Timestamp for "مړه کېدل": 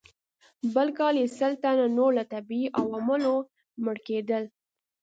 3.83-4.43